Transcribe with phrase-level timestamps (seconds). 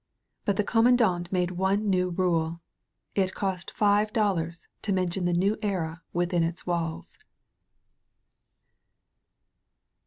[0.45, 2.59] But the Comman dant made one new rule.
[3.13, 7.19] It cost five dollars to mention the New Era within its walls.